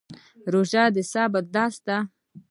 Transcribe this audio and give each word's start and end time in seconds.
روژه 0.53 0.83
د 0.95 0.97
صبر 1.11 1.43
درس 1.55 1.75
دی 1.87 1.97